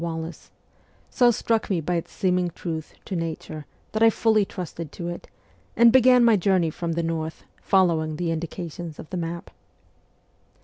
Wallace 0.01 0.49
so 1.11 1.29
struck 1.29 1.69
me 1.69 1.79
by 1.79 1.93
its 1.93 2.11
seeming 2.11 2.49
truth 2.49 2.95
to 3.05 3.15
nature 3.15 3.67
that 3.91 4.01
I 4.01 4.09
fully 4.09 4.45
trusted 4.45 4.91
to 4.93 5.09
it, 5.09 5.27
and 5.75 5.91
SIJ3EEIA 5.91 5.93
249 5.93 6.01
began 6.01 6.25
my 6.25 6.35
journey 6.37 6.69
from 6.71 6.93
the 6.93 7.03
north, 7.03 7.43
following 7.61 8.15
the 8.15 8.31
indications 8.31 8.97
of 8.97 9.07
the 9.11 9.17
map. 9.17 9.51